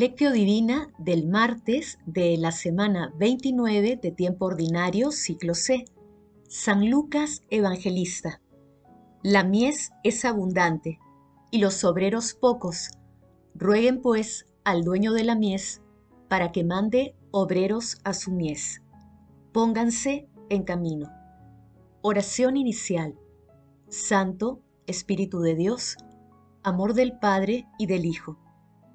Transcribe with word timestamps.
Lectio 0.00 0.32
Divina 0.32 0.90
del 0.96 1.28
martes 1.28 1.98
de 2.06 2.38
la 2.38 2.52
semana 2.52 3.12
29 3.18 4.00
de 4.02 4.10
tiempo 4.10 4.46
ordinario, 4.46 5.12
ciclo 5.12 5.54
C. 5.54 5.84
San 6.48 6.88
Lucas 6.88 7.42
Evangelista. 7.50 8.40
La 9.22 9.44
mies 9.44 9.90
es 10.02 10.24
abundante 10.24 10.98
y 11.50 11.58
los 11.58 11.84
obreros 11.84 12.32
pocos. 12.32 12.92
Rueguen 13.54 14.00
pues 14.00 14.46
al 14.64 14.84
dueño 14.84 15.12
de 15.12 15.24
la 15.24 15.34
mies 15.34 15.82
para 16.30 16.50
que 16.50 16.64
mande 16.64 17.14
obreros 17.30 17.98
a 18.02 18.14
su 18.14 18.32
mies. 18.32 18.80
Pónganse 19.52 20.30
en 20.48 20.62
camino. 20.62 21.10
Oración 22.00 22.56
inicial. 22.56 23.18
Santo 23.90 24.62
Espíritu 24.86 25.40
de 25.40 25.56
Dios, 25.56 25.98
amor 26.62 26.94
del 26.94 27.18
Padre 27.18 27.66
y 27.78 27.84
del 27.84 28.06
Hijo 28.06 28.38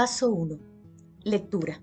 Paso 0.00 0.30
1. 0.30 0.58
Lectura. 1.24 1.82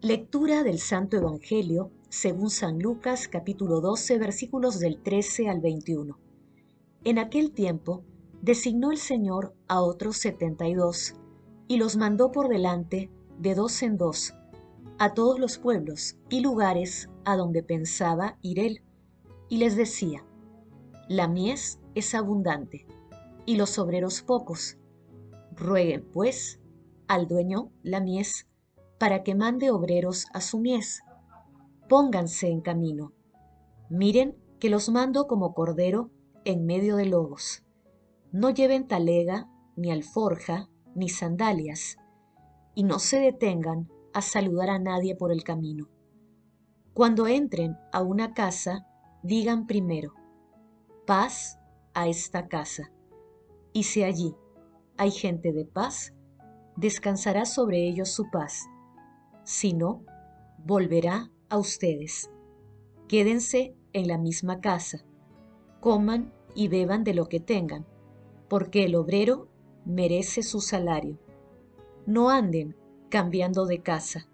Lectura 0.00 0.62
del 0.62 0.78
Santo 0.78 1.18
Evangelio 1.18 1.90
según 2.08 2.48
San 2.48 2.78
Lucas 2.78 3.28
capítulo 3.28 3.82
12 3.82 4.18
versículos 4.18 4.78
del 4.78 5.02
13 5.02 5.50
al 5.50 5.60
21. 5.60 6.18
En 7.04 7.18
aquel 7.18 7.52
tiempo 7.52 8.04
designó 8.40 8.90
el 8.90 8.96
Señor 8.96 9.54
a 9.68 9.82
otros 9.82 10.16
setenta 10.16 10.66
y 10.66 10.72
dos 10.72 11.14
y 11.68 11.76
los 11.76 11.98
mandó 11.98 12.32
por 12.32 12.48
delante 12.48 13.10
de 13.38 13.54
dos 13.54 13.82
en 13.82 13.98
dos 13.98 14.32
a 14.98 15.12
todos 15.12 15.38
los 15.38 15.58
pueblos 15.58 16.16
y 16.30 16.40
lugares 16.40 17.10
a 17.26 17.36
donde 17.36 17.62
pensaba 17.62 18.38
ir 18.40 18.58
él, 18.58 18.82
y 19.50 19.58
les 19.58 19.76
decía, 19.76 20.24
La 21.10 21.28
mies 21.28 21.80
es 21.94 22.14
abundante 22.14 22.86
y 23.44 23.56
los 23.56 23.78
obreros 23.78 24.22
pocos. 24.22 24.78
Rueguen 25.54 26.08
pues 26.10 26.60
al 27.08 27.26
dueño 27.28 27.70
la 27.82 28.00
mies, 28.00 28.48
para 28.98 29.22
que 29.22 29.34
mande 29.34 29.70
obreros 29.70 30.26
a 30.32 30.40
su 30.40 30.58
mies. 30.58 31.02
Pónganse 31.88 32.48
en 32.48 32.60
camino. 32.60 33.12
Miren 33.90 34.36
que 34.58 34.70
los 34.70 34.88
mando 34.88 35.26
como 35.26 35.54
cordero 35.54 36.10
en 36.44 36.64
medio 36.64 36.96
de 36.96 37.06
lobos. 37.06 37.64
No 38.32 38.50
lleven 38.50 38.88
talega, 38.88 39.48
ni 39.76 39.90
alforja, 39.90 40.68
ni 40.94 41.08
sandalias, 41.08 41.96
y 42.74 42.84
no 42.84 42.98
se 42.98 43.20
detengan 43.20 43.88
a 44.12 44.22
saludar 44.22 44.70
a 44.70 44.78
nadie 44.78 45.16
por 45.16 45.32
el 45.32 45.44
camino. 45.44 45.88
Cuando 46.94 47.26
entren 47.26 47.76
a 47.92 48.02
una 48.02 48.34
casa, 48.34 48.86
digan 49.22 49.66
primero, 49.66 50.14
paz 51.06 51.58
a 51.92 52.08
esta 52.08 52.48
casa. 52.48 52.92
Y 53.72 53.84
si 53.84 54.04
allí 54.04 54.34
hay 54.96 55.10
gente 55.10 55.52
de 55.52 55.64
paz, 55.64 56.14
descansará 56.76 57.44
sobre 57.44 57.86
ellos 57.86 58.10
su 58.10 58.30
paz. 58.30 58.62
Si 59.44 59.72
no, 59.72 60.04
volverá 60.58 61.30
a 61.48 61.58
ustedes. 61.58 62.30
Quédense 63.08 63.74
en 63.92 64.08
la 64.08 64.18
misma 64.18 64.60
casa, 64.60 65.04
coman 65.80 66.32
y 66.54 66.68
beban 66.68 67.04
de 67.04 67.14
lo 67.14 67.28
que 67.28 67.40
tengan, 67.40 67.86
porque 68.48 68.84
el 68.84 68.96
obrero 68.96 69.48
merece 69.84 70.42
su 70.42 70.60
salario. 70.60 71.18
No 72.06 72.30
anden 72.30 72.76
cambiando 73.08 73.66
de 73.66 73.80
casa. 73.80 74.26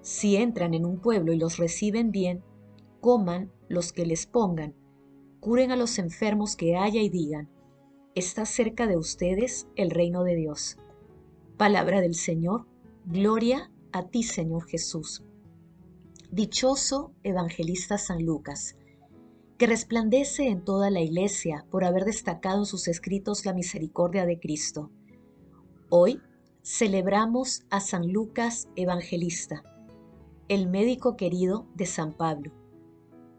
Si 0.00 0.36
entran 0.36 0.72
en 0.74 0.86
un 0.86 1.00
pueblo 1.00 1.32
y 1.32 1.36
los 1.36 1.58
reciben 1.58 2.12
bien, 2.12 2.42
coman 3.00 3.52
los 3.68 3.92
que 3.92 4.06
les 4.06 4.26
pongan, 4.26 4.74
curen 5.40 5.72
a 5.72 5.76
los 5.76 5.98
enfermos 5.98 6.56
que 6.56 6.76
haya 6.76 7.00
y 7.02 7.08
digan, 7.08 7.48
está 8.14 8.46
cerca 8.46 8.86
de 8.86 8.96
ustedes 8.96 9.68
el 9.76 9.90
reino 9.90 10.24
de 10.24 10.36
Dios. 10.36 10.78
Palabra 11.56 12.02
del 12.02 12.14
Señor, 12.14 12.66
gloria 13.06 13.70
a 13.90 14.02
ti 14.08 14.22
Señor 14.22 14.66
Jesús. 14.66 15.24
Dichoso 16.30 17.14
evangelista 17.22 17.96
San 17.96 18.26
Lucas, 18.26 18.76
que 19.56 19.66
resplandece 19.66 20.48
en 20.48 20.62
toda 20.62 20.90
la 20.90 21.00
iglesia 21.00 21.64
por 21.70 21.86
haber 21.86 22.04
destacado 22.04 22.58
en 22.58 22.66
sus 22.66 22.88
escritos 22.88 23.46
la 23.46 23.54
misericordia 23.54 24.26
de 24.26 24.38
Cristo. 24.38 24.90
Hoy 25.88 26.20
celebramos 26.62 27.62
a 27.70 27.80
San 27.80 28.12
Lucas 28.12 28.68
Evangelista, 28.76 29.62
el 30.48 30.68
médico 30.68 31.16
querido 31.16 31.66
de 31.74 31.86
San 31.86 32.12
Pablo. 32.12 32.52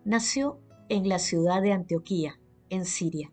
Nació 0.06 0.60
en 0.90 1.08
la 1.08 1.20
ciudad 1.20 1.62
de 1.62 1.72
Antioquía, 1.72 2.40
en 2.72 2.86
Siria. 2.86 3.32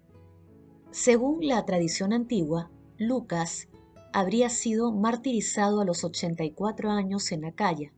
Según 0.91 1.39
la 1.41 1.65
tradición 1.65 2.13
antigua, 2.13 2.71
Lucas 2.99 3.69
habría 4.15 4.49
sido 4.49 4.93
martirizado 4.93 5.81
a 5.81 5.85
los 5.85 6.05
84 6.05 6.89
años 6.93 7.33
en 7.33 7.45
Acaya. 7.47 7.93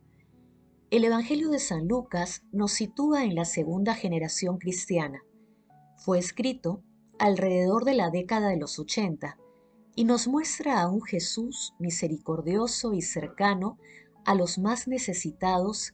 El 0.89 1.03
Evangelio 1.03 1.51
de 1.51 1.59
San 1.59 1.87
Lucas 1.87 2.41
nos 2.51 2.71
sitúa 2.71 3.23
en 3.23 3.35
la 3.35 3.45
segunda 3.45 3.93
generación 3.93 4.57
cristiana. 4.57 5.23
Fue 5.95 6.17
escrito 6.17 6.81
alrededor 7.19 7.85
de 7.85 7.93
la 7.93 8.09
década 8.09 8.49
de 8.49 8.57
los 8.57 8.79
80 8.79 9.37
y 9.95 10.05
nos 10.05 10.27
muestra 10.27 10.81
a 10.81 10.89
un 10.89 11.03
Jesús 11.03 11.75
misericordioso 11.77 12.95
y 12.95 13.03
cercano 13.03 13.77
a 14.25 14.33
los 14.33 14.57
más 14.57 14.87
necesitados. 14.87 15.93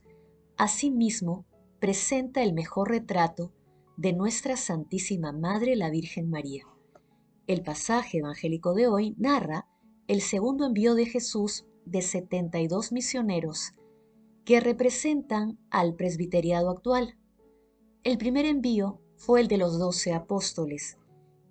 Asimismo, 0.56 1.46
presenta 1.82 2.44
el 2.44 2.54
mejor 2.54 2.92
retrato 2.92 3.52
de 3.98 4.14
nuestra 4.14 4.56
Santísima 4.56 5.34
Madre 5.34 5.76
la 5.76 5.90
Virgen 5.90 6.30
María. 6.30 6.64
El 7.46 7.62
pasaje 7.62 8.20
evangélico 8.20 8.74
de 8.74 8.88
hoy 8.88 9.16
narra 9.18 9.68
el 10.08 10.22
segundo 10.22 10.66
envío 10.66 10.96
de 10.96 11.06
Jesús 11.06 11.66
de 11.86 12.02
72 12.02 12.92
misioneros 12.92 13.74
que 14.44 14.60
representan 14.60 15.58
al 15.70 15.96
presbiteriado 15.96 16.70
actual. 16.70 17.18
El 18.04 18.18
primer 18.18 18.46
envío 18.46 19.00
fue 19.16 19.40
el 19.40 19.48
de 19.48 19.58
los 19.58 19.80
doce 19.80 20.14
apóstoles, 20.14 20.98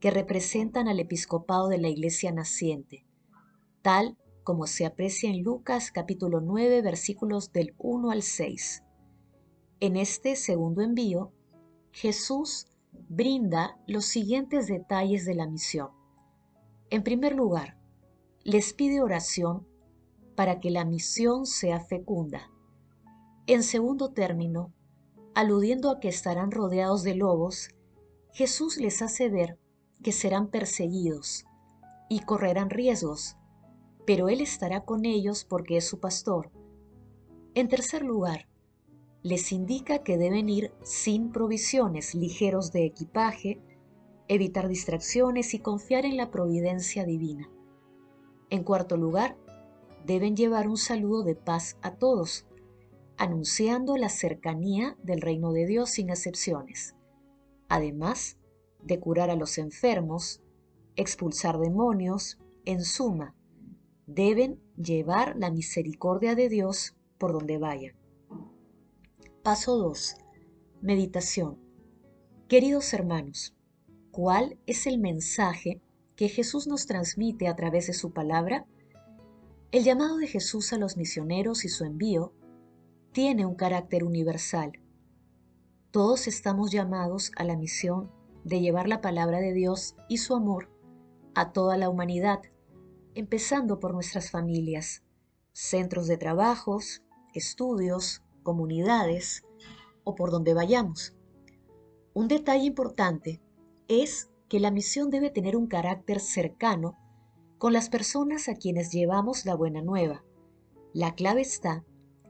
que 0.00 0.10
representan 0.10 0.86
al 0.88 1.00
episcopado 1.00 1.68
de 1.68 1.78
la 1.78 1.88
iglesia 1.88 2.30
naciente, 2.32 3.06
tal 3.80 4.18
como 4.44 4.66
se 4.66 4.84
aprecia 4.84 5.30
en 5.30 5.42
Lucas 5.42 5.90
capítulo 5.90 6.42
9 6.42 6.82
versículos 6.82 7.52
del 7.52 7.74
1 7.78 8.10
al 8.10 8.22
6. 8.22 8.82
En 9.80 9.96
este 9.96 10.36
segundo 10.36 10.82
envío, 10.82 11.32
Jesús 11.92 12.66
brinda 13.08 13.78
los 13.86 14.04
siguientes 14.04 14.66
detalles 14.66 15.24
de 15.24 15.34
la 15.34 15.46
misión. 15.46 15.90
En 16.90 17.02
primer 17.02 17.34
lugar, 17.34 17.78
les 18.44 18.72
pide 18.72 19.00
oración 19.00 19.66
para 20.34 20.58
que 20.58 20.70
la 20.70 20.84
misión 20.84 21.46
sea 21.46 21.78
fecunda. 21.80 22.50
En 23.46 23.62
segundo 23.62 24.10
término, 24.10 24.72
aludiendo 25.34 25.90
a 25.90 26.00
que 26.00 26.08
estarán 26.08 26.50
rodeados 26.50 27.04
de 27.04 27.14
lobos, 27.14 27.68
Jesús 28.32 28.78
les 28.78 29.00
hace 29.00 29.28
ver 29.28 29.58
que 30.02 30.10
serán 30.10 30.48
perseguidos 30.48 31.44
y 32.08 32.20
correrán 32.20 32.70
riesgos, 32.70 33.36
pero 34.06 34.28
Él 34.28 34.40
estará 34.40 34.84
con 34.84 35.04
ellos 35.04 35.44
porque 35.44 35.76
es 35.76 35.86
su 35.86 36.00
pastor. 36.00 36.50
En 37.54 37.68
tercer 37.68 38.02
lugar, 38.02 38.48
les 39.22 39.52
indica 39.52 40.02
que 40.02 40.18
deben 40.18 40.48
ir 40.48 40.72
sin 40.82 41.30
provisiones, 41.30 42.16
ligeros 42.16 42.72
de 42.72 42.86
equipaje, 42.86 43.60
evitar 44.26 44.66
distracciones 44.66 45.54
y 45.54 45.60
confiar 45.60 46.04
en 46.04 46.16
la 46.16 46.30
providencia 46.30 47.04
divina. 47.04 47.48
En 48.52 48.64
cuarto 48.64 48.98
lugar, 48.98 49.38
deben 50.04 50.36
llevar 50.36 50.68
un 50.68 50.76
saludo 50.76 51.22
de 51.22 51.34
paz 51.34 51.78
a 51.80 51.94
todos, 51.94 52.44
anunciando 53.16 53.96
la 53.96 54.10
cercanía 54.10 54.94
del 55.02 55.22
reino 55.22 55.52
de 55.52 55.64
Dios 55.64 55.88
sin 55.88 56.10
excepciones, 56.10 56.94
además 57.70 58.36
de 58.82 59.00
curar 59.00 59.30
a 59.30 59.36
los 59.36 59.56
enfermos, 59.56 60.42
expulsar 60.96 61.58
demonios, 61.58 62.40
en 62.66 62.84
suma, 62.84 63.34
deben 64.06 64.60
llevar 64.76 65.34
la 65.38 65.50
misericordia 65.50 66.34
de 66.34 66.50
Dios 66.50 66.94
por 67.16 67.32
donde 67.32 67.56
vayan. 67.56 67.96
Paso 69.42 69.78
2. 69.78 70.16
Meditación. 70.82 71.56
Queridos 72.48 72.92
hermanos, 72.92 73.56
¿cuál 74.10 74.58
es 74.66 74.86
el 74.86 74.98
mensaje 74.98 75.80
que 76.22 76.28
Jesús 76.28 76.68
nos 76.68 76.86
transmite 76.86 77.48
a 77.48 77.56
través 77.56 77.88
de 77.88 77.92
su 77.94 78.12
palabra? 78.12 78.64
El 79.72 79.82
llamado 79.82 80.18
de 80.18 80.28
Jesús 80.28 80.72
a 80.72 80.78
los 80.78 80.96
misioneros 80.96 81.64
y 81.64 81.68
su 81.68 81.82
envío 81.82 82.32
tiene 83.10 83.44
un 83.44 83.56
carácter 83.56 84.04
universal. 84.04 84.70
Todos 85.90 86.28
estamos 86.28 86.70
llamados 86.70 87.32
a 87.34 87.42
la 87.42 87.56
misión 87.56 88.12
de 88.44 88.60
llevar 88.60 88.86
la 88.86 89.00
palabra 89.00 89.40
de 89.40 89.52
Dios 89.52 89.96
y 90.08 90.18
su 90.18 90.36
amor 90.36 90.70
a 91.34 91.50
toda 91.50 91.76
la 91.76 91.88
humanidad, 91.88 92.38
empezando 93.16 93.80
por 93.80 93.92
nuestras 93.92 94.30
familias, 94.30 95.02
centros 95.52 96.06
de 96.06 96.18
trabajos, 96.18 97.02
estudios, 97.34 98.22
comunidades 98.44 99.42
o 100.04 100.14
por 100.14 100.30
donde 100.30 100.54
vayamos. 100.54 101.16
Un 102.14 102.28
detalle 102.28 102.66
importante 102.66 103.42
es 103.88 104.28
que 104.52 104.60
la 104.60 104.70
misión 104.70 105.08
debe 105.08 105.30
tener 105.30 105.56
un 105.56 105.66
carácter 105.66 106.20
cercano 106.20 106.98
con 107.56 107.72
las 107.72 107.88
personas 107.88 108.50
a 108.50 108.54
quienes 108.54 108.90
llevamos 108.92 109.46
la 109.46 109.54
buena 109.54 109.80
nueva. 109.80 110.26
La 110.92 111.14
clave 111.14 111.40
está 111.40 111.86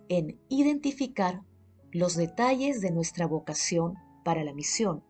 en 0.08 0.38
identificar 0.48 1.42
los 1.90 2.14
detalles 2.14 2.80
de 2.80 2.92
nuestra 2.92 3.26
vocación 3.26 3.94
para 4.24 4.44
la 4.44 4.54
misión. 4.54 5.02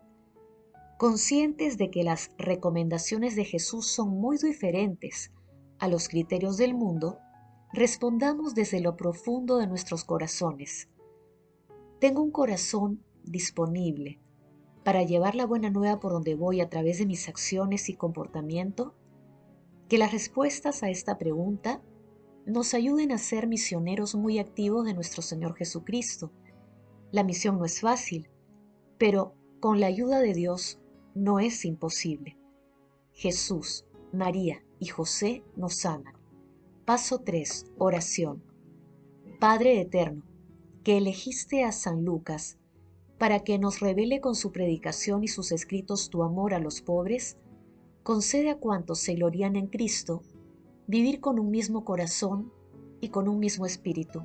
Conscientes 0.99 1.77
de 1.77 1.91
que 1.91 2.03
las 2.03 2.31
recomendaciones 2.39 3.37
de 3.37 3.45
Jesús 3.45 3.89
son 3.89 4.19
muy 4.19 4.39
diferentes 4.39 5.33
a 5.81 5.89
los 5.89 6.09
criterios 6.09 6.57
del 6.57 6.73
mundo, 6.73 7.19
respondamos 7.75 8.55
desde 8.55 8.81
lo 8.81 8.97
profundo 8.97 9.59
de 9.59 9.67
nuestros 9.67 10.05
corazones. 10.05 10.89
Tengo 12.01 12.23
un 12.23 12.31
corazón 12.31 13.05
disponible 13.23 14.19
para 14.85 15.03
llevar 15.03 15.35
la 15.35 15.47
buena 15.47 15.71
nueva 15.71 16.01
por 16.01 16.13
donde 16.13 16.35
voy 16.35 16.61
a 16.61 16.69
través 16.69 16.99
de 16.99 17.07
mis 17.07 17.29
acciones 17.29 17.89
y 17.89 17.95
comportamiento? 17.95 18.95
Que 19.89 19.99
las 19.99 20.13
respuestas 20.13 20.83
a 20.83 20.91
esta 20.91 21.19
pregunta 21.19 21.83
nos 22.47 22.75
ayuden 22.75 23.13
a 23.13 23.19
ser 23.19 23.47
misioneros 23.47 24.15
muy 24.15 24.39
activos 24.39 24.85
de 24.85 24.95
nuestro 24.95 25.23
Señor 25.23 25.55
Jesucristo. 25.55 26.33
La 27.11 27.25
misión 27.25 27.59
no 27.59 27.65
es 27.65 27.81
fácil, 27.81 28.29
pero 28.99 29.35
con 29.61 29.81
la 29.81 29.87
ayuda 29.87 30.21
de 30.21 30.35
Dios 30.35 30.81
no 31.15 31.39
es 31.39 31.65
imposible. 31.65 32.39
Jesús, 33.13 33.85
María 34.13 34.65
y 34.79 34.87
José 34.87 35.45
nos 35.57 35.85
aman. 35.85 36.15
Paso 36.85 37.21
3. 37.21 37.67
Oración. 37.79 38.43
Padre 39.39 39.81
Eterno, 39.81 40.25
que 40.83 40.97
elegiste 40.99 41.65
a 41.65 41.73
San 41.73 42.05
Lucas 42.05 42.59
para 43.23 43.45
que 43.45 43.57
nos 43.57 43.79
revele 43.79 44.21
con 44.21 44.35
su 44.35 44.51
predicación 44.51 45.23
y 45.23 45.29
sus 45.29 45.53
escritos 45.53 46.11
tu 46.11 46.25
amor 46.25 46.55
a 46.55 46.59
los 46.59 46.81
pobres, 46.83 47.37
concede 48.03 48.51
a 48.51 48.59
cuantos 48.59 48.99
se 48.99 49.15
glorían 49.15 49.55
en 49.55 49.69
Cristo 49.69 50.25
vivir 50.89 51.21
con 51.21 51.39
un 51.39 51.53
mismo 51.53 51.85
corazón 51.85 52.53
y 53.01 53.11
con 53.11 53.29
un 53.29 53.39
mismo 53.39 53.65
espíritu, 53.65 54.25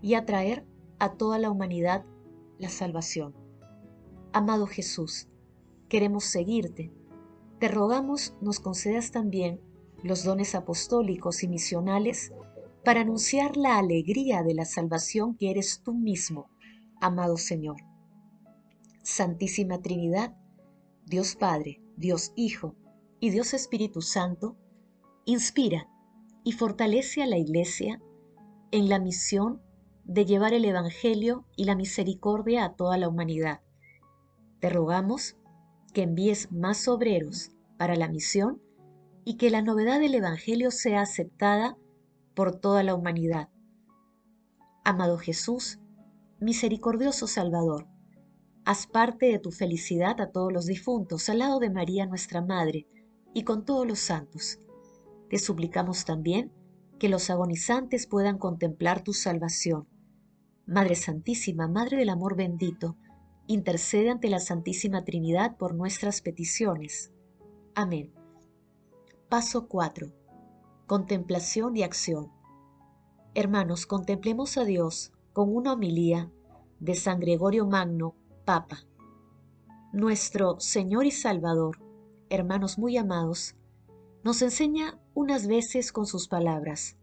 y 0.00 0.14
atraer 0.14 0.64
a 1.00 1.14
toda 1.14 1.40
la 1.40 1.50
humanidad 1.50 2.04
la 2.60 2.68
salvación. 2.68 3.34
Amado 4.32 4.68
Jesús, 4.68 5.26
queremos 5.88 6.22
seguirte. 6.22 6.92
Te 7.58 7.66
rogamos 7.66 8.36
nos 8.40 8.60
concedas 8.60 9.10
también 9.10 9.60
los 10.04 10.22
dones 10.22 10.54
apostólicos 10.54 11.42
y 11.42 11.48
misionales 11.48 12.32
para 12.84 13.00
anunciar 13.00 13.56
la 13.56 13.76
alegría 13.76 14.44
de 14.44 14.54
la 14.54 14.66
salvación 14.66 15.34
que 15.34 15.50
eres 15.50 15.82
tú 15.82 15.94
mismo, 15.94 16.48
amado 17.00 17.36
Señor. 17.36 17.89
Santísima 19.02 19.80
Trinidad, 19.80 20.36
Dios 21.06 21.36
Padre, 21.36 21.80
Dios 21.96 22.32
Hijo 22.36 22.74
y 23.18 23.30
Dios 23.30 23.54
Espíritu 23.54 24.02
Santo, 24.02 24.56
inspira 25.24 25.88
y 26.44 26.52
fortalece 26.52 27.22
a 27.22 27.26
la 27.26 27.38
Iglesia 27.38 28.00
en 28.70 28.88
la 28.88 28.98
misión 28.98 29.60
de 30.04 30.26
llevar 30.26 30.54
el 30.54 30.64
Evangelio 30.64 31.44
y 31.56 31.64
la 31.64 31.76
misericordia 31.76 32.64
a 32.64 32.74
toda 32.74 32.96
la 32.96 33.08
humanidad. 33.08 33.60
Te 34.60 34.70
rogamos 34.70 35.36
que 35.92 36.02
envíes 36.02 36.52
más 36.52 36.88
obreros 36.88 37.50
para 37.78 37.96
la 37.96 38.08
misión 38.08 38.62
y 39.24 39.36
que 39.36 39.50
la 39.50 39.62
novedad 39.62 40.00
del 40.00 40.14
Evangelio 40.14 40.70
sea 40.70 41.02
aceptada 41.02 41.76
por 42.34 42.58
toda 42.58 42.82
la 42.82 42.94
humanidad. 42.94 43.48
Amado 44.84 45.18
Jesús, 45.18 45.78
misericordioso 46.40 47.26
Salvador, 47.26 47.86
Haz 48.70 48.86
parte 48.86 49.26
de 49.26 49.40
tu 49.40 49.50
felicidad 49.50 50.20
a 50.20 50.30
todos 50.30 50.52
los 50.52 50.66
difuntos, 50.66 51.28
al 51.28 51.40
lado 51.40 51.58
de 51.58 51.70
María 51.70 52.06
nuestra 52.06 52.40
Madre, 52.40 52.86
y 53.34 53.42
con 53.42 53.64
todos 53.64 53.84
los 53.84 53.98
santos. 53.98 54.60
Te 55.28 55.40
suplicamos 55.40 56.04
también 56.04 56.52
que 57.00 57.08
los 57.08 57.30
agonizantes 57.30 58.06
puedan 58.06 58.38
contemplar 58.38 59.02
tu 59.02 59.12
salvación. 59.12 59.88
Madre 60.66 60.94
Santísima, 60.94 61.66
Madre 61.66 61.96
del 61.96 62.10
Amor 62.10 62.36
bendito, 62.36 62.96
intercede 63.48 64.08
ante 64.08 64.30
la 64.30 64.38
Santísima 64.38 65.04
Trinidad 65.04 65.56
por 65.56 65.74
nuestras 65.74 66.20
peticiones. 66.20 67.10
Amén. 67.74 68.12
Paso 69.28 69.66
4. 69.66 70.12
Contemplación 70.86 71.76
y 71.76 71.82
acción. 71.82 72.30
Hermanos, 73.34 73.84
contemplemos 73.84 74.56
a 74.58 74.64
Dios 74.64 75.10
con 75.32 75.52
una 75.52 75.72
homilía 75.72 76.30
de 76.78 76.94
San 76.94 77.18
Gregorio 77.18 77.66
Magno 77.66 78.14
Papa. 78.44 78.78
Nuestro 79.92 80.58
Señor 80.60 81.04
y 81.04 81.10
Salvador, 81.10 81.78
hermanos 82.30 82.78
muy 82.78 82.96
amados, 82.96 83.54
nos 84.24 84.42
enseña 84.42 84.98
unas 85.14 85.46
veces 85.46 85.92
con 85.92 86.06
sus 86.06 86.26
palabras, 86.26 86.96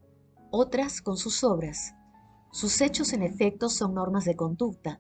otras 0.52 1.02
con 1.02 1.18
sus 1.18 1.44
obras. 1.44 1.94
Sus 2.52 2.82
hechos 2.82 3.14
en 3.14 3.22
efecto 3.22 3.70
son 3.70 3.94
normas 3.94 4.26
de 4.26 4.36
conducta, 4.36 5.00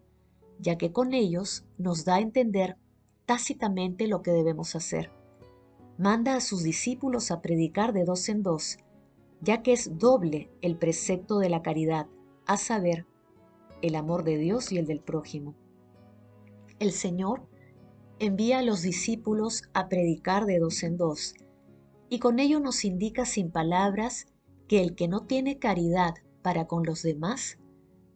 ya 0.59 0.77
que 0.77 0.91
con 0.91 1.13
ellos 1.13 1.65
nos 1.77 2.05
da 2.05 2.15
a 2.15 2.21
entender 2.21 2.77
tácitamente 3.25 4.07
lo 4.07 4.21
que 4.21 4.31
debemos 4.31 4.75
hacer. 4.75 5.11
Manda 5.97 6.35
a 6.35 6.41
sus 6.41 6.63
discípulos 6.63 7.31
a 7.31 7.41
predicar 7.41 7.93
de 7.93 8.05
dos 8.05 8.29
en 8.29 8.43
dos, 8.43 8.77
ya 9.41 9.63
que 9.63 9.73
es 9.73 9.97
doble 9.97 10.51
el 10.61 10.77
precepto 10.77 11.39
de 11.39 11.49
la 11.49 11.61
caridad, 11.61 12.07
a 12.45 12.57
saber, 12.57 13.07
el 13.81 13.95
amor 13.95 14.23
de 14.23 14.37
Dios 14.37 14.71
y 14.71 14.77
el 14.77 14.85
del 14.85 15.01
prójimo 15.01 15.55
el 16.79 16.91
Señor 16.91 17.47
envía 18.19 18.59
a 18.59 18.63
los 18.63 18.81
discípulos 18.81 19.63
a 19.73 19.89
predicar 19.89 20.45
de 20.45 20.59
dos 20.59 20.83
en 20.83 20.97
dos, 20.97 21.33
y 22.09 22.19
con 22.19 22.39
ello 22.39 22.59
nos 22.59 22.85
indica 22.85 23.25
sin 23.25 23.51
palabras 23.51 24.27
que 24.67 24.81
el 24.81 24.95
que 24.95 25.07
no 25.07 25.25
tiene 25.25 25.59
caridad 25.59 26.15
para 26.41 26.67
con 26.67 26.83
los 26.85 27.03
demás 27.03 27.57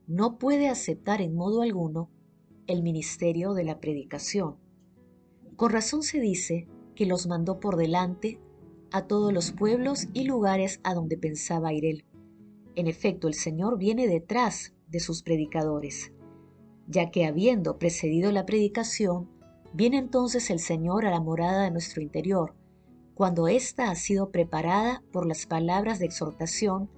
no 0.08 0.38
puede 0.38 0.70
aceptar 0.70 1.22
en 1.22 1.36
modo 1.36 1.62
alguno 1.62 2.10
el 2.68 2.84
ministerio 2.84 3.54
de 3.54 3.64
la 3.64 3.80
predicación. 3.80 4.58
Con 5.56 5.72
razón 5.72 6.04
se 6.04 6.20
dice 6.20 6.68
que 6.96 7.06
los 7.06 7.28
mandó 7.28 7.60
por 7.60 7.78
delante 7.78 8.40
a 8.92 9.08
todos 9.08 9.34
los 9.34 9.52
pueblos 9.52 10.08
y 10.14 10.24
lugares 10.26 10.80
a 10.84 10.94
donde 10.94 11.18
pensaba 11.18 11.74
ir 11.74 11.86
él. 11.86 12.06
En 12.76 12.88
efecto, 12.88 13.28
el 13.28 13.34
Señor 13.34 13.78
viene 13.78 14.08
detrás 14.08 14.74
de 14.88 15.00
sus 15.00 15.24
predicadores 15.24 16.12
ya 16.92 17.10
que 17.10 17.26
habiendo 17.26 17.80
precedido 17.80 18.32
la 18.32 18.46
predicación, 18.46 19.30
viene 19.74 19.98
entonces 19.98 20.50
el 20.50 20.60
Señor 20.60 21.06
a 21.06 21.12
la 21.12 21.22
morada 21.22 21.64
de 21.64 21.72
nuestro 21.72 22.02
interior, 22.02 22.54
cuando 23.16 23.48
ésta 23.48 23.90
ha 23.90 23.96
sido 23.96 24.30
preparada 24.30 25.02
por 25.12 25.26
las 25.26 25.46
palabras 25.46 26.00
de 26.00 26.06
exhortación 26.06 26.90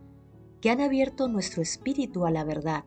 que 0.61 0.71
han 0.71 0.81
abierto 0.81 1.27
nuestro 1.27 1.61
espíritu 1.61 2.25
a 2.25 2.31
la 2.31 2.43
verdad. 2.43 2.85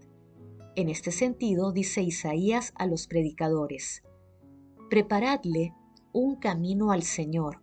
En 0.74 0.88
este 0.88 1.12
sentido 1.12 1.72
dice 1.72 2.02
Isaías 2.02 2.72
a 2.74 2.86
los 2.86 3.06
predicadores, 3.06 4.02
Preparadle 4.90 5.74
un 6.12 6.36
camino 6.36 6.90
al 6.90 7.02
Señor, 7.02 7.62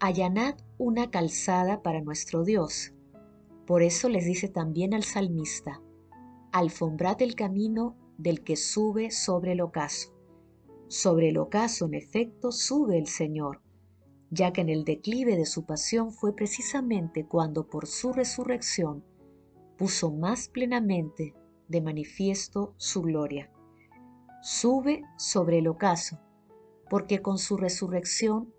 allanad 0.00 0.56
una 0.78 1.10
calzada 1.10 1.82
para 1.82 2.00
nuestro 2.00 2.44
Dios. 2.44 2.92
Por 3.66 3.82
eso 3.82 4.08
les 4.08 4.24
dice 4.24 4.48
también 4.48 4.94
al 4.94 5.04
salmista, 5.04 5.80
Alfombrad 6.50 7.20
el 7.22 7.34
camino 7.34 7.96
del 8.18 8.44
que 8.44 8.56
sube 8.56 9.10
sobre 9.10 9.52
el 9.52 9.62
ocaso. 9.62 10.12
Sobre 10.88 11.30
el 11.30 11.38
ocaso, 11.38 11.86
en 11.86 11.94
efecto, 11.94 12.52
sube 12.52 12.98
el 12.98 13.06
Señor, 13.06 13.62
ya 14.30 14.52
que 14.52 14.60
en 14.60 14.68
el 14.68 14.84
declive 14.84 15.36
de 15.36 15.46
su 15.46 15.64
pasión 15.64 16.12
fue 16.12 16.34
precisamente 16.34 17.26
cuando 17.26 17.68
por 17.68 17.86
su 17.86 18.12
resurrección 18.12 19.04
puso 19.76 20.10
más 20.10 20.48
plenamente 20.48 21.34
de 21.68 21.80
manifiesto 21.80 22.74
su 22.76 23.02
gloria. 23.02 23.50
Sube 24.42 25.02
sobre 25.16 25.58
el 25.58 25.68
ocaso, 25.68 26.18
porque 26.90 27.22
con 27.22 27.38
su 27.38 27.56
resurrección 27.56 28.52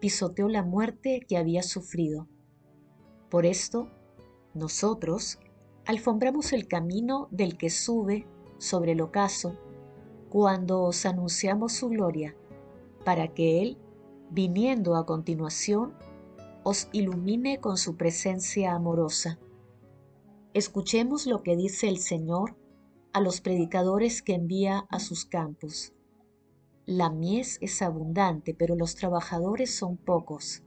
pisoteó 0.00 0.48
la 0.48 0.62
muerte 0.62 1.24
que 1.26 1.36
había 1.36 1.62
sufrido. 1.62 2.28
Por 3.30 3.46
esto, 3.46 3.90
nosotros 4.54 5.38
alfombramos 5.86 6.52
el 6.52 6.66
camino 6.68 7.28
del 7.30 7.56
que 7.56 7.70
sube 7.70 8.26
sobre 8.58 8.92
el 8.92 9.00
ocaso 9.00 9.56
cuando 10.28 10.82
os 10.82 11.06
anunciamos 11.06 11.72
su 11.72 11.88
gloria, 11.88 12.36
para 13.04 13.28
que 13.28 13.62
Él, 13.62 13.78
viniendo 14.30 14.96
a 14.96 15.06
continuación, 15.06 15.94
os 16.64 16.88
ilumine 16.92 17.60
con 17.60 17.78
su 17.78 17.96
presencia 17.96 18.74
amorosa. 18.74 19.38
Escuchemos 20.52 21.26
lo 21.26 21.42
que 21.42 21.56
dice 21.56 21.88
el 21.88 21.98
Señor 21.98 22.56
a 23.12 23.20
los 23.20 23.40
predicadores 23.40 24.22
que 24.22 24.34
envía 24.34 24.86
a 24.90 25.00
sus 25.00 25.24
campos. 25.24 25.94
La 26.84 27.10
mies 27.10 27.58
es 27.60 27.80
abundante, 27.80 28.54
pero 28.54 28.74
los 28.74 28.94
trabajadores 28.94 29.74
son 29.74 29.96
pocos. 29.96 30.62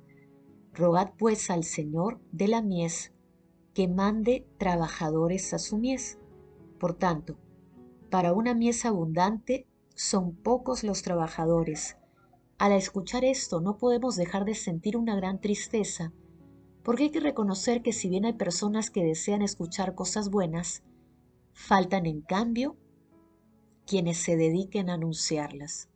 Rogad 0.74 1.12
pues 1.18 1.50
al 1.50 1.64
Señor 1.64 2.20
de 2.32 2.48
la 2.48 2.62
mies 2.62 3.14
que 3.74 3.88
mande 3.88 4.48
trabajadores 4.58 5.54
a 5.54 5.60
su 5.60 5.78
mies. 5.78 6.20
Por 6.80 6.94
tanto, 6.94 7.38
para 8.12 8.34
una 8.34 8.54
mies 8.54 8.86
abundante 8.86 9.66
son 9.96 10.36
pocos 10.36 10.84
los 10.84 11.02
trabajadores. 11.02 11.98
Al 12.60 12.74
escuchar 12.74 13.24
esto 13.24 13.62
no 13.62 13.78
podemos 13.78 14.18
dejar 14.18 14.46
de 14.46 14.54
sentir 14.54 14.98
una 14.98 15.16
gran 15.16 15.40
tristeza, 15.40 16.14
porque 16.84 17.04
hay 17.06 17.10
que 17.12 17.22
reconocer 17.22 17.82
que 17.82 17.94
si 17.94 18.10
bien 18.10 18.26
hay 18.26 18.34
personas 18.34 18.92
que 18.92 19.04
desean 19.04 19.42
escuchar 19.42 19.96
cosas 19.96 20.30
buenas, 20.30 20.84
faltan 21.54 22.06
en 22.06 22.22
cambio 22.22 22.76
quienes 23.88 24.18
se 24.18 24.36
dediquen 24.36 24.90
a 24.90 24.96
anunciarlas. 24.96 25.90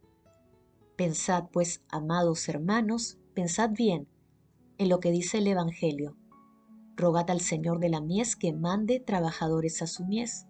Pensad 0.95 1.49
pues, 1.51 1.83
amados 1.89 2.47
hermanos, 2.47 3.17
pensad 3.33 3.71
bien 3.71 4.07
en 4.77 4.87
lo 4.87 5.01
que 5.01 5.11
dice 5.11 5.39
el 5.39 5.47
Evangelio. 5.47 6.15
Rogad 6.95 7.29
al 7.29 7.41
Señor 7.41 7.79
de 7.79 7.89
la 7.89 7.99
mies 7.99 8.37
que 8.37 8.53
mande 8.53 9.01
trabajadores 9.01 9.81
a 9.81 9.87
su 9.87 10.05
mies. 10.05 10.47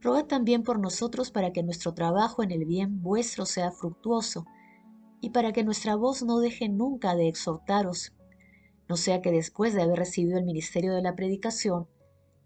Rogad 0.00 0.24
también 0.24 0.62
por 0.62 0.78
nosotros 0.78 1.30
para 1.30 1.52
que 1.52 1.62
nuestro 1.62 1.92
trabajo 1.92 2.42
en 2.42 2.50
el 2.52 2.64
bien 2.64 3.02
vuestro 3.02 3.44
sea 3.44 3.70
fructuoso 3.70 4.46
y 5.20 5.30
para 5.30 5.52
que 5.52 5.62
nuestra 5.62 5.94
voz 5.94 6.22
no 6.22 6.38
deje 6.40 6.68
nunca 6.70 7.14
de 7.14 7.28
exhortaros, 7.28 8.14
no 8.88 8.96
sea 8.96 9.20
que 9.20 9.30
después 9.30 9.74
de 9.74 9.82
haber 9.82 9.98
recibido 9.98 10.38
el 10.38 10.44
ministerio 10.44 10.94
de 10.94 11.02
la 11.02 11.14
predicación, 11.14 11.86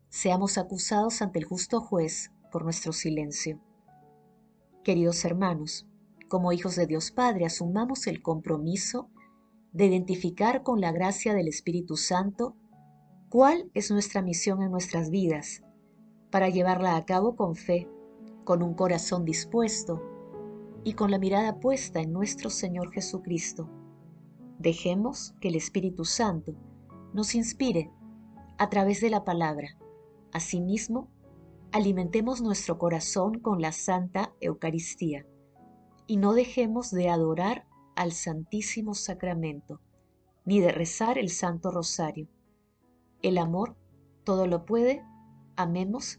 seamos 0.08 0.58
acusados 0.58 1.22
ante 1.22 1.38
el 1.38 1.44
justo 1.44 1.80
juez 1.80 2.32
por 2.50 2.64
nuestro 2.64 2.92
silencio. 2.92 3.60
Queridos 4.82 5.24
hermanos, 5.24 5.86
como 6.28 6.52
hijos 6.52 6.74
de 6.74 6.86
Dios 6.86 7.12
Padre, 7.12 7.46
asumamos 7.46 8.08
el 8.08 8.20
compromiso 8.20 9.08
de 9.72 9.86
identificar 9.86 10.62
con 10.62 10.80
la 10.80 10.92
gracia 10.92 11.34
del 11.34 11.48
Espíritu 11.48 11.96
Santo 11.96 12.56
cuál 13.28 13.70
es 13.74 13.90
nuestra 13.90 14.22
misión 14.22 14.62
en 14.62 14.70
nuestras 14.70 15.10
vidas, 15.10 15.62
para 16.34 16.48
llevarla 16.48 16.96
a 16.96 17.04
cabo 17.06 17.36
con 17.36 17.54
fe, 17.54 17.88
con 18.42 18.60
un 18.64 18.74
corazón 18.74 19.24
dispuesto 19.24 20.02
y 20.82 20.94
con 20.94 21.12
la 21.12 21.18
mirada 21.20 21.60
puesta 21.60 22.00
en 22.00 22.12
nuestro 22.12 22.50
Señor 22.50 22.90
Jesucristo. 22.90 23.70
Dejemos 24.58 25.36
que 25.40 25.46
el 25.46 25.54
Espíritu 25.54 26.04
Santo 26.04 26.52
nos 27.12 27.36
inspire 27.36 27.92
a 28.58 28.68
través 28.68 29.00
de 29.00 29.10
la 29.10 29.22
palabra. 29.22 29.78
Asimismo, 30.32 31.08
alimentemos 31.70 32.42
nuestro 32.42 32.78
corazón 32.78 33.38
con 33.38 33.62
la 33.62 33.70
Santa 33.70 34.34
Eucaristía 34.40 35.24
y 36.08 36.16
no 36.16 36.34
dejemos 36.34 36.90
de 36.90 37.10
adorar 37.10 37.64
al 37.94 38.10
Santísimo 38.10 38.94
Sacramento, 38.94 39.80
ni 40.44 40.58
de 40.58 40.72
rezar 40.72 41.16
el 41.16 41.30
Santo 41.30 41.70
Rosario. 41.70 42.26
El 43.22 43.38
amor 43.38 43.76
todo 44.24 44.48
lo 44.48 44.64
puede, 44.64 45.04
amemos, 45.54 46.18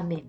Amén. 0.00 0.24